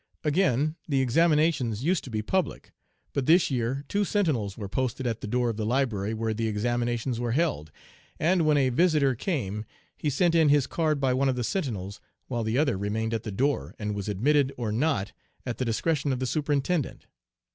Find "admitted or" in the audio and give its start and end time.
14.09-14.71